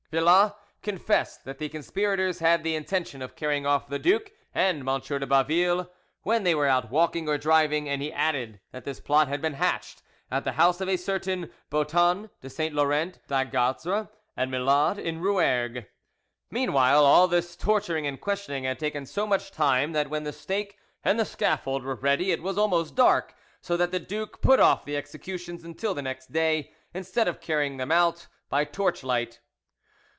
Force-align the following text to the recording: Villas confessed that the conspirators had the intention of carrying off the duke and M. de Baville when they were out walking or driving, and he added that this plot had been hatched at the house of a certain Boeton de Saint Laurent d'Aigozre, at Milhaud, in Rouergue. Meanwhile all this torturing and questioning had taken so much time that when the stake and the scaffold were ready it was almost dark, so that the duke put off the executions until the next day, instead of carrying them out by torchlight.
Villas 0.11 0.51
confessed 0.81 1.45
that 1.45 1.57
the 1.57 1.69
conspirators 1.69 2.39
had 2.39 2.65
the 2.65 2.75
intention 2.75 3.21
of 3.21 3.37
carrying 3.37 3.65
off 3.65 3.87
the 3.87 3.97
duke 3.97 4.33
and 4.53 4.79
M. 4.85 4.99
de 4.99 5.25
Baville 5.25 5.89
when 6.23 6.43
they 6.43 6.53
were 6.53 6.67
out 6.67 6.91
walking 6.91 7.29
or 7.29 7.37
driving, 7.37 7.87
and 7.87 8.01
he 8.01 8.11
added 8.11 8.59
that 8.73 8.83
this 8.83 8.99
plot 8.99 9.29
had 9.29 9.41
been 9.41 9.53
hatched 9.53 10.03
at 10.29 10.43
the 10.43 10.51
house 10.53 10.81
of 10.81 10.89
a 10.89 10.97
certain 10.97 11.49
Boeton 11.69 12.29
de 12.41 12.49
Saint 12.49 12.75
Laurent 12.75 13.25
d'Aigozre, 13.29 14.09
at 14.35 14.49
Milhaud, 14.49 14.97
in 14.97 15.21
Rouergue. 15.21 15.85
Meanwhile 16.49 17.05
all 17.05 17.29
this 17.29 17.55
torturing 17.55 18.05
and 18.05 18.19
questioning 18.19 18.65
had 18.65 18.79
taken 18.79 19.05
so 19.05 19.25
much 19.25 19.49
time 19.53 19.93
that 19.93 20.09
when 20.09 20.25
the 20.25 20.33
stake 20.33 20.77
and 21.05 21.17
the 21.17 21.23
scaffold 21.23 21.85
were 21.85 21.95
ready 21.95 22.31
it 22.33 22.43
was 22.43 22.57
almost 22.57 22.95
dark, 22.95 23.33
so 23.61 23.77
that 23.77 23.91
the 23.91 23.99
duke 24.01 24.41
put 24.41 24.59
off 24.59 24.83
the 24.83 24.97
executions 24.97 25.63
until 25.63 25.93
the 25.93 26.01
next 26.01 26.33
day, 26.33 26.73
instead 26.93 27.29
of 27.29 27.39
carrying 27.39 27.77
them 27.77 27.93
out 27.93 28.27
by 28.49 28.65
torchlight. 28.65 29.39